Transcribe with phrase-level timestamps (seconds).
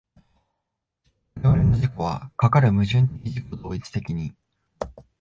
[1.43, 4.33] 我々の自己はかかる矛盾的自己同一的に